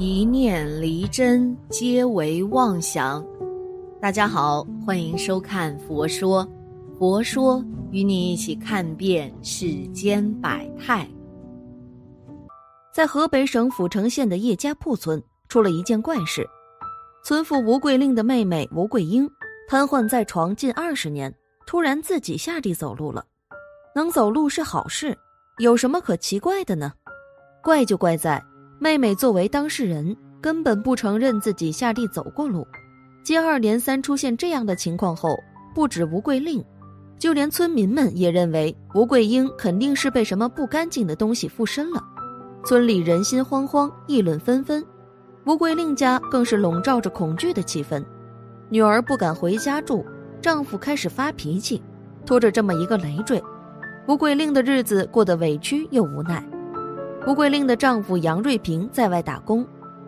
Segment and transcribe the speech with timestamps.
[0.00, 3.26] 一念离真，皆为妄想。
[4.00, 6.46] 大家好，欢迎收看《佛说》，
[6.96, 11.04] 佛说与你一起看遍世间百态。
[12.94, 16.48] 在河北省阜城县的叶家铺村，出了一件怪事：
[17.24, 19.28] 村妇吴桂令的妹妹吴桂英
[19.68, 21.34] 瘫痪在床近二十年，
[21.66, 23.24] 突然自己下地走路了。
[23.96, 25.18] 能走路是好事，
[25.58, 26.92] 有什么可奇怪的呢？
[27.64, 28.40] 怪就怪在。
[28.80, 32.66] 妹妹作为当事人，根本不承认自己下地走过路。
[33.24, 35.36] 接二连三出现这样的情况后，
[35.74, 36.64] 不止吴桂令，
[37.18, 42.02] 就连村民们也认为吴桂英肯定是被什么不干净的东西附身了。
[42.64, 44.84] 村里人心惶惶，议论纷纷。
[45.44, 48.04] 吴桂令家更是笼罩着恐惧的气氛。
[48.68, 50.04] 女儿不敢回家住，
[50.40, 51.82] 丈夫开始发脾气，
[52.24, 53.42] 拖着这么一个累赘，
[54.06, 56.44] 吴桂令的日子过得委屈又无奈。
[57.28, 59.62] 吴桂令的丈夫杨瑞平在外打工，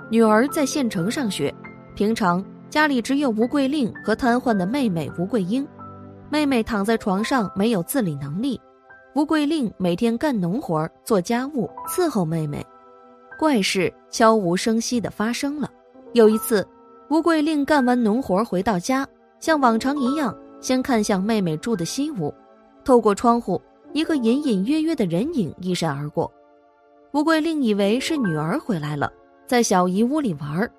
[0.09, 1.55] 女儿在县城上学。
[1.95, 5.69] 平常家里只有吴桂令和瘫痪的妹妹吴桂英。
[6.31, 8.59] 妹妹躺在床上没有自理能力，
[9.15, 12.65] 吴桂令每天干农活、做家务伺候妹妹。
[13.39, 15.71] 怪事悄无声息地发生了。
[16.15, 16.67] 有一次，
[17.11, 19.07] 吴桂令干完农活回到家，
[19.41, 22.33] 像往常一样，先看向妹妹住的西屋，
[22.83, 23.61] 透过窗户，
[23.93, 26.33] 一个隐隐约约的人影一闪而过。
[27.13, 29.13] 吴桂令以为是女儿回来了，
[29.47, 30.71] 在小姨屋里玩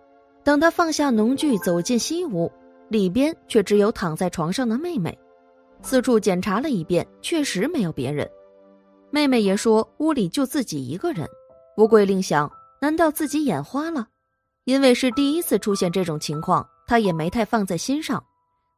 [0.43, 2.51] 等他放下农具走进西屋，
[2.89, 5.17] 里边却只有躺在床上的妹妹。
[5.81, 8.29] 四处检查了一遍，确实没有别人。
[9.09, 11.27] 妹妹也说屋里就自己一个人。
[11.75, 12.49] 吴桂令想，
[12.79, 14.07] 难道自己眼花了？
[14.63, 18.23] 因为是第一次出现这种情况，他也没太放在心上。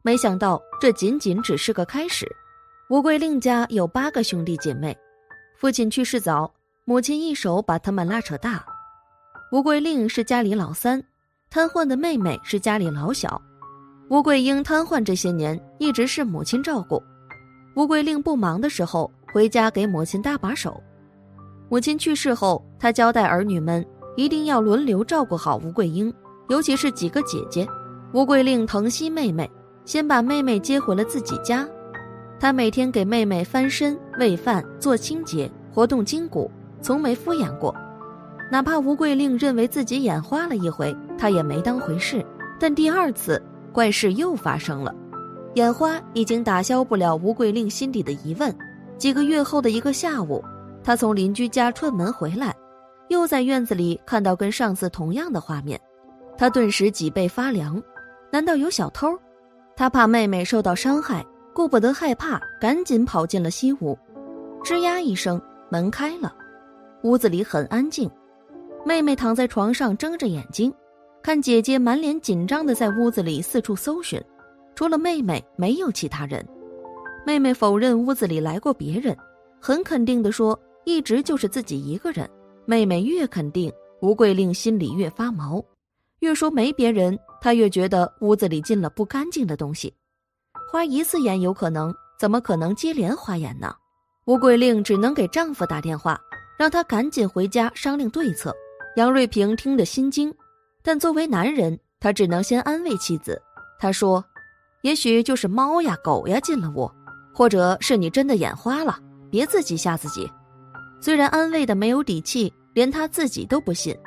[0.02, 2.26] 没想到这仅仅只是个开始。
[2.90, 4.98] 吴桂令家有八个兄弟姐妹，
[5.56, 6.52] 父亲去世早。
[6.86, 8.62] 母亲一手把他们拉扯大，
[9.54, 11.02] 吴桂令是家里老三，
[11.50, 13.42] 瘫痪的妹妹是家里老小。
[14.10, 17.02] 吴桂英瘫痪这些年一直是母亲照顾，
[17.78, 20.84] 吴桂令不忙的时候回家给母亲搭把手。
[21.70, 23.86] 母亲去世后，他交代儿女们
[24.18, 26.14] 一定要轮流照顾好吴桂英，
[26.50, 27.66] 尤其是几个姐姐。
[28.12, 29.50] 吴桂令疼惜妹妹，
[29.86, 31.66] 先把妹妹接回了自己家，
[32.42, 36.52] 他每天给妹妹翻身、喂饭、做清洁、活动筋骨。
[36.84, 37.74] 从没敷衍过，
[38.52, 42.24] 哪怕吴桂令认为自己眼花了一回，他也没当回事。
[42.60, 44.94] 但第二次怪事又发生了，
[45.56, 48.54] 眼花已经打消不了吴桂令心底的疑问。
[48.98, 50.44] 几个月后的一个下午，
[50.84, 52.54] 他从邻居家串门回来，
[53.08, 55.80] 又在院子里看到跟上次同样的画面，
[56.38, 57.82] 他顿时脊背发凉。
[58.30, 59.18] 难道有小偷？
[59.76, 63.98] 他怕妹妹受到伤害，顾不得害怕，赶紧跑进了西屋。
[64.64, 66.34] 吱呀一声，门开了。
[67.04, 68.10] 屋子里很安静，
[68.86, 70.74] 妹妹躺在床上睁着眼睛，
[71.22, 74.22] 看姐姐满脸紧张的在屋子里四处搜寻，
[74.74, 76.48] 除了妹妹没有其他人。
[77.26, 79.16] 妹妹否认屋子里来过别人，
[79.60, 82.30] 很肯定的说一直就是自己一个人。
[82.66, 83.70] 妹妹越肯定，
[84.02, 85.62] 吴桂令心里越发毛，
[86.20, 89.94] 越说没别人，她越觉得屋子里进了不干净的东西。
[90.72, 93.76] 花一次眼有可能，怎么可能接连花眼呢？
[94.26, 96.18] 吴桂令只能给丈夫打电话。
[96.58, 98.54] 让他赶紧回家商量对策。
[98.96, 100.34] 杨瑞平听得心惊，
[100.84, 103.42] 但作为男人，他只能先安慰妻子。
[103.80, 104.24] 他说
[104.84, 106.90] ：“也许就是猫呀、狗呀进了屋，
[107.34, 109.00] 或者是你真的眼花了，
[109.32, 110.30] 别自己吓自己。”
[111.02, 113.98] 虽然安慰的没有底气，连他自己都不信，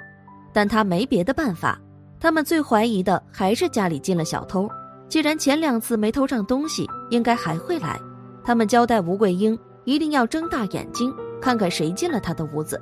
[0.53, 1.79] 但他没别的办法。
[2.19, 4.69] 他们最怀疑的还是家里进了小偷。
[5.09, 8.01] 既然前两次没偷上东西，应该还会来。
[8.43, 11.15] 他们交代吴桂英一定要睁大眼睛。
[11.41, 12.81] 看看谁进了他的屋子。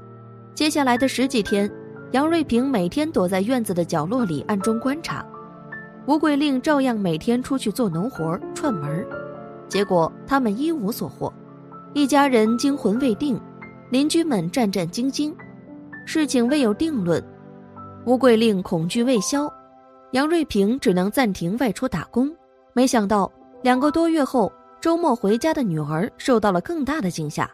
[0.54, 1.70] 接下来的十几天，
[2.12, 5.26] 杨瑞平每天躲在院子的角落里暗中观察，
[6.06, 9.04] 吴桂令照样每天出去做农活串门
[9.68, 11.32] 结果他们一无所获，
[11.92, 13.40] 一家人惊魂未定，
[13.90, 15.34] 邻居们战战兢兢，
[16.04, 17.22] 事情未有定论。
[18.04, 19.52] 吴桂令恐惧未消，
[20.12, 22.30] 杨瑞平只能暂停外出打工。
[22.74, 23.30] 没想到
[23.62, 27.50] 两个多月后，周末回家的女儿受到了更大的惊吓。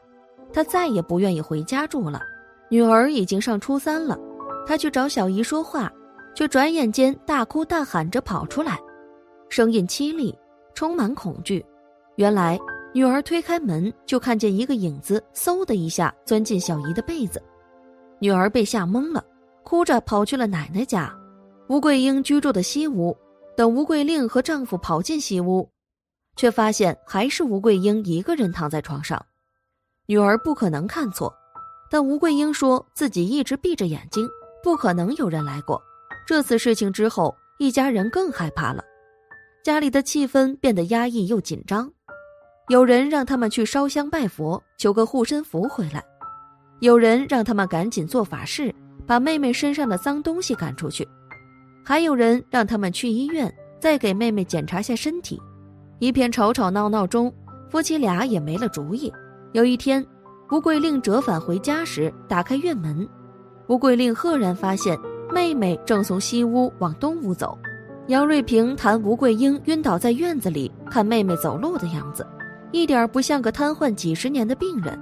[0.53, 2.21] 他再也不愿意回家住了，
[2.69, 4.19] 女儿已经上初三了，
[4.67, 5.93] 他去找小姨说话，
[6.35, 8.79] 却转眼间大哭大喊着跑出来，
[9.49, 10.37] 声音凄厉，
[10.75, 11.65] 充满恐惧。
[12.17, 12.59] 原来
[12.93, 17.43] 女儿推开门，就看见一个影子，嗖的一下钻进小姨的被子。
[18.19, 19.25] 女儿被吓懵了，
[19.63, 21.15] 哭着跑去了奶奶家，
[21.69, 23.17] 吴桂英居住的西屋。
[23.57, 25.69] 等吴桂令和丈夫跑进西屋，
[26.35, 29.23] 却发现还是吴桂英一个人躺在床上。
[30.11, 31.33] 女儿不可能看错，
[31.89, 34.29] 但吴桂英说自己一直闭着眼睛，
[34.61, 35.81] 不可能有人来过。
[36.27, 38.83] 这次事情之后，一家人更害怕了，
[39.63, 41.89] 家里的气氛变得压抑又紧张。
[42.71, 46.01] 有人让他们去烧香拜佛，求个护身符回来；
[46.81, 48.75] 有人让他们赶紧做法事，
[49.07, 51.05] 把妹妹身上的脏东西赶出去；
[51.85, 53.49] 还有人让他们去医院，
[53.79, 55.41] 再给妹妹检查下身体。
[56.01, 57.33] 一片吵吵闹闹中，
[57.69, 59.13] 夫妻俩也没了主意。
[59.53, 60.07] 有一天，
[60.51, 63.09] 吴桂令折返回家时，打开院门，
[63.67, 64.99] 吴桂令赫然发现。
[65.33, 67.57] 妹妹正从西屋往东屋走，
[68.09, 72.27] 杨瑞平谈吴桂英晕倒在院子里，看妹妹走路的样子，
[72.73, 74.99] 一点不像个瘫痪几十年的病人。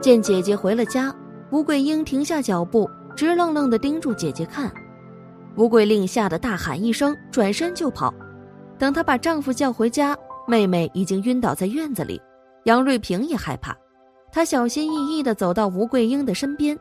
[0.00, 1.14] 见姐姐回了家，
[1.50, 4.72] 吴桂英停下脚步，直愣愣地盯住姐姐看。
[5.56, 8.12] 吴桂令吓得大喊一声，转身就跑。
[8.78, 10.16] 等她把丈夫叫回家，
[10.48, 12.18] 妹妹已经晕倒在院子里。
[12.64, 13.76] 杨瑞平也害怕，
[14.36, 16.78] 他小心翼翼地走到吴桂英的身边，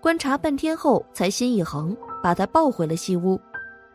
[0.00, 1.96] 观察半天后，才心一横。
[2.22, 3.40] 把她抱回了西屋，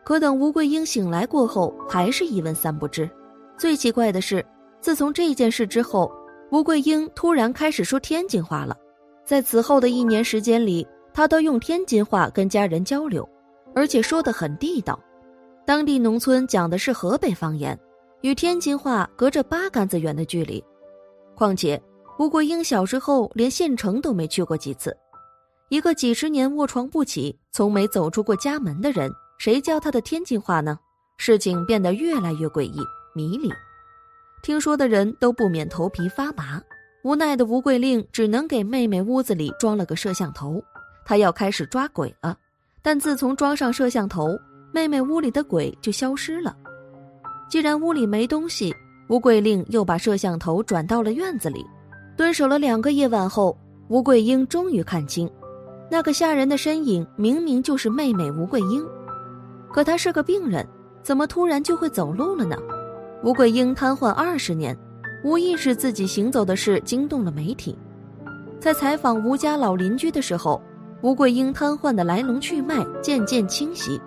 [0.04, 3.08] 可等吴桂英醒来过后，还是一问三不知。
[3.56, 4.44] 最奇怪的是，
[4.82, 6.12] 自从这件事之后，
[6.50, 8.76] 吴桂英突然开始说天津话了。
[9.24, 13.26] 在此后的一年时间里，她都用天津话跟家人交流，
[13.74, 15.00] 而且说得很地道。
[15.64, 17.74] 当地农村讲的是河北方言，
[18.20, 20.62] 与天津话隔着八竿子远的距离。
[21.34, 21.80] 况且，
[22.18, 24.96] 吴桂英小时候连县城都没去过几次。
[25.68, 30.76] 一个几十年卧床不起、从没走出过家门的人，谁教他的天津话呢？
[31.16, 32.80] 事情变得越来越诡异、
[33.14, 33.52] 迷离，
[34.42, 36.60] 听说的人都不免头皮发麻。
[37.04, 40.60] 无奈的吴桂令只能给妹妹屋子里装了个摄像头，
[41.04, 42.36] 他要开始抓鬼了。
[42.82, 44.36] 但自从装上摄像头，
[44.72, 46.56] 妹妹屋里的鬼就消失了。
[47.48, 48.74] 既然屋里没东西，
[49.08, 51.64] 吴桂令又把摄像头转到了院子里。
[52.18, 53.56] 蹲守了两个夜晚后，
[53.86, 55.30] 吴桂英终于看清。
[55.88, 58.84] 那个吓人的身影明明就是妹妹吴桂英，
[59.72, 60.66] 可她是个病人，
[61.00, 62.56] 怎么突然就会走路了呢？
[63.22, 64.76] 吴桂英瘫痪二十年，
[65.22, 67.78] 无意识自己行走的事惊动了媒体。
[68.58, 70.60] 在采访吴家老邻居的时候，
[71.02, 74.00] 吴桂英瘫痪的来龙去脉渐渐清晰。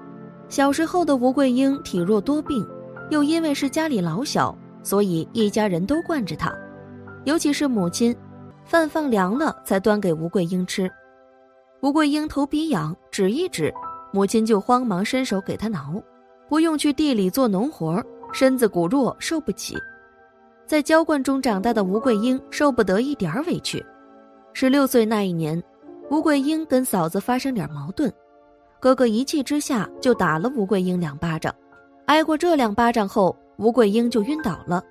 [0.50, 2.68] 小时候的吴桂英体弱多病，
[3.10, 4.54] 又因为是家里老小，
[4.84, 6.54] 所以一家人都惯着她，
[7.24, 8.16] 尤其是母亲，
[8.66, 10.92] 饭放凉了才端给吴桂英吃。
[11.82, 13.74] 吴桂英头皮痒，指一指，
[14.12, 16.02] 母亲就慌忙伸手给她挠。
[16.50, 18.04] 不用去地里做农活，
[18.34, 19.76] 身子骨弱，受不起。
[20.66, 23.84] 在娇惯中长大的吴桂英受不得一点委屈。
[24.54, 25.62] 十六岁那一年，
[26.10, 28.12] 吴桂英跟嫂子发生点矛盾，
[28.80, 31.54] 哥哥一气之下就打了吴桂英两巴掌。
[32.06, 34.84] 挨过这两巴掌后，吴桂英就晕倒了。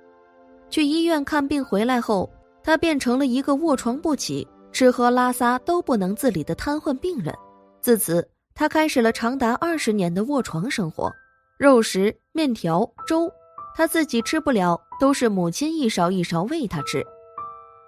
[0.71, 2.27] 去医院看病回来后，
[2.63, 4.47] 他变成了一个卧床不起。
[4.71, 7.35] 吃喝拉撒都不能自理的瘫痪病人，
[7.81, 8.25] 自此
[8.55, 11.11] 他开始了长达二十年的卧床生活。
[11.57, 13.29] 肉食、面条、粥，
[13.75, 17.05] 他自己吃不了，都是母亲一勺一勺喂他吃。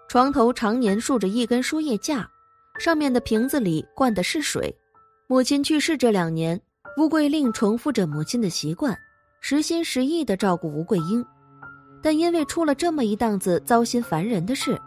[0.10, 2.30] 床头常年竖着一根输液架，
[2.78, 4.76] 上面的瓶子里灌的是水。
[5.28, 6.60] 母亲去世这两年，
[6.98, 8.96] 吴桂令重复着母亲的习惯，
[9.40, 11.26] 实心实意的照顾吴桂英，
[12.04, 14.78] 但因为出了这么一档子糟心烦人的事。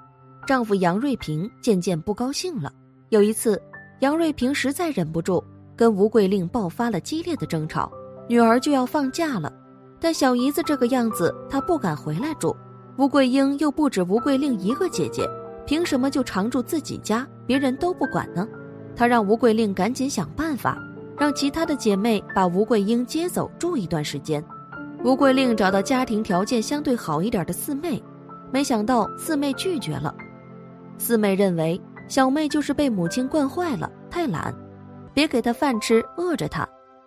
[0.47, 2.71] 丈夫杨瑞平渐渐不高兴了。
[3.09, 3.61] 有一次，
[4.01, 5.43] 杨瑞平实在忍不住，
[5.75, 7.91] 跟吴桂令爆发了激烈的争吵。
[8.29, 9.53] 女儿就要放假了，
[9.99, 12.55] 但小姨子这个样子，她不敢回来住。
[12.99, 15.29] 吴桂英又不止吴桂令一个姐姐，
[15.67, 18.47] 凭什么就常住自己家，别人都不管呢？
[18.95, 20.79] 她让吴桂令赶紧想办法，
[21.19, 24.45] 让其他的姐妹把吴桂英接走住一段时间。
[25.05, 28.03] 吴桂令找到家庭条件相对好一点的四妹，
[28.53, 30.15] 没想到四妹拒绝了。
[30.99, 34.53] 四妹认为小妹就是被母亲惯坏了，太懒，
[35.15, 36.67] 别给她饭吃，饿着她，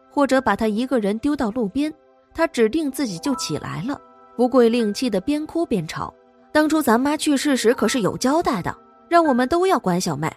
[0.09, 1.93] 或者把她一个人丢到路边，
[2.33, 3.99] 她指定自己就起来了。
[4.37, 6.13] 吴桂令气得边哭边吵
[6.53, 8.73] ：“当初咱妈去世时可是有交代的，
[9.09, 10.31] 让我们都要管小妹。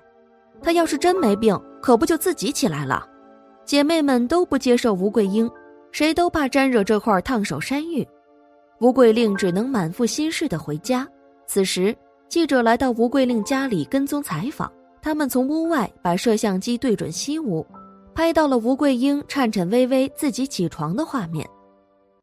[0.61, 3.06] 她要是真没病，可不就自己起来了？”
[3.64, 5.49] 姐妹们都不接受吴桂英，
[5.92, 8.06] 谁都怕沾惹这块烫手山芋。
[8.80, 11.08] 吴桂令只能满腹心事的回家。
[11.46, 11.96] 此时。
[12.28, 14.72] 记者来到吴桂令家里跟踪采访，
[15.02, 17.62] 他们从屋外把摄像机对准西屋，
[18.14, 21.46] 拍到了吴桂英颤颤巍巍自己起床的画面。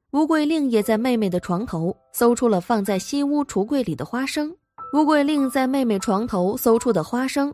[0.09, 4.51] 吴桂令也在妹妹的床头搜出了放在西屋橱柜里的花生。
[4.95, 7.53] 吴桂令在妹妹床头搜出的花生，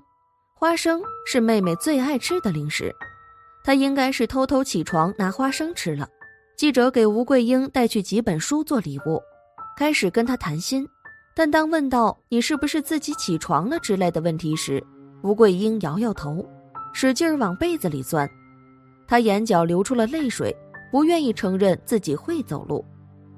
[0.58, 2.90] 花生是妹妹最爱吃的零食，
[3.66, 6.08] 他应该是偷偷起床拿花生吃了。
[6.56, 9.20] 记者给吴桂英带去几本书做礼物，
[9.76, 10.88] 开始跟她谈心，
[11.36, 14.82] 但当问到你是不是自己起床了之类的问题时，
[15.24, 16.48] 吴桂英摇摇头，
[16.94, 18.30] 使劲儿往被子里钻，
[19.08, 20.56] 她眼角流出了泪水。
[20.92, 22.86] 不愿意承认自己会走路，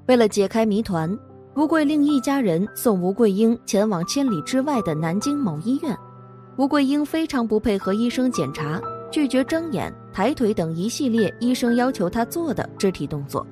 [0.06, 1.18] 为了解开谜团，
[1.56, 5.96] 吴桂令一家人送吴桂英前往千里之外的南京某医院。
[6.56, 8.80] 吴桂英非常不配合医生检查，
[9.10, 13.46] 拒绝睁眼、抬腿等一系列医生要求他做的肢体动作。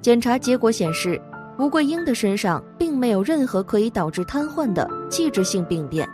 [0.00, 1.20] 检查结果显示，
[1.58, 6.08] 吴桂英的身上并没有任何可以导致瘫痪的器质性病变。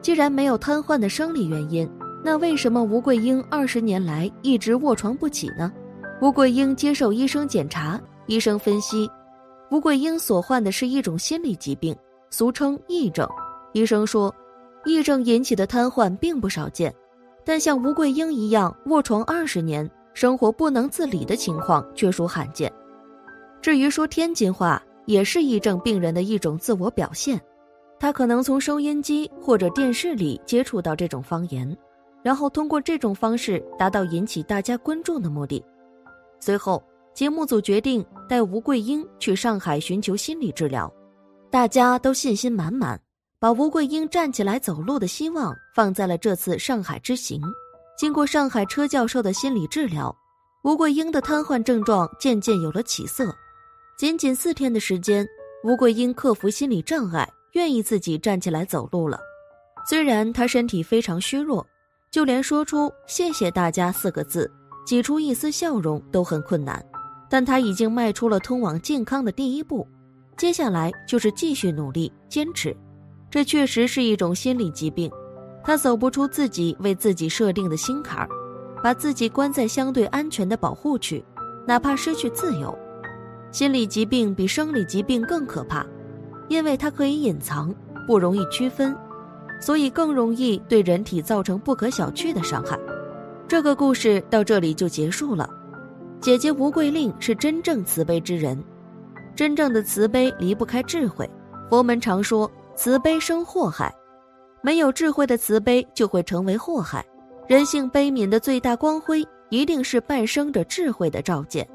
[0.00, 1.88] 既然没有瘫痪的生理原因，
[2.24, 5.72] 那为什么吴桂英二十年来一直卧床不起呢？
[6.20, 9.10] 吴桂英接受医生检查，医生分析，
[9.70, 11.96] 吴桂英所患的是一种心理疾病，
[12.30, 13.28] 俗称癔症。
[13.72, 14.34] 医生说，
[14.84, 16.94] 癔症引起的瘫痪并不少见，
[17.44, 22.72] 但像吴桂英一样卧床二十年、生活不能自理的情况却属罕见。
[23.60, 27.40] 至于说天津话，也是癔症病人的一种自我表现，
[27.98, 31.76] 他可能从收音机或者电视里接触到这种方言，
[32.22, 35.64] 然后通过这种方式达到引起大家关注的目的。
[36.40, 36.82] 随后，
[37.14, 40.92] 节目组决定带吴桂英去上海寻求心理治疗，
[41.50, 43.00] 大家都信心满满，
[43.42, 47.42] 把吴桂英站起来走路的希望放在了这次上海之行。
[47.98, 50.16] 经过上海车教授的心理治疗，
[50.62, 53.34] 吴桂英的瘫痪症状渐渐有了起色。
[53.98, 55.26] 仅仅四天的时间，
[55.64, 59.18] 吴桂英克服心理障碍，愿意自己站起来走路了。
[59.88, 61.66] 虽然她身体非常虚弱，
[62.12, 64.48] 就连说出“谢谢大家”四个字。
[64.86, 66.80] 挤出一丝笑容都很困难，
[67.28, 69.84] 但他已经迈出了通往健康的第一步，
[70.36, 72.76] 接下来就是继续努力坚持。
[73.32, 75.10] 这确实是一种心理疾病，
[75.64, 78.28] 他走不出自己为自己设定的心坎儿，
[78.84, 81.24] 把自己关在相对安全的保护区，
[81.66, 82.78] 哪怕失去自由。
[83.50, 85.86] 心理疾病比生理疾病更可怕，
[86.48, 87.74] 因为它可以隐藏，
[88.06, 88.94] 不容易区分，
[89.58, 92.78] 所以更容易对人体造成不可小觑的伤害。
[93.48, 95.48] 这个故事到这里就结束了。
[96.20, 98.62] 姐姐吴桂令是真正慈悲之人，
[99.34, 101.26] 真正的慈悲离不开智慧。
[101.70, 103.94] 佛门常说慈悲生祸害，
[104.62, 107.04] 没有智慧的慈悲就会成为祸害。
[107.46, 111.68] 人性悲悯的最大光辉，一定是伴生着智慧的照见。